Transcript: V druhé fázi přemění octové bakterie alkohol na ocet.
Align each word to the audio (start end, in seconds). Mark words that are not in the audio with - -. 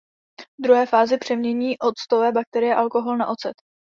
V 0.39 0.61
druhé 0.63 0.85
fázi 0.85 1.17
přemění 1.17 1.75
octové 1.79 2.31
bakterie 2.31 2.75
alkohol 2.75 3.17
na 3.17 3.27
ocet. 3.27 3.53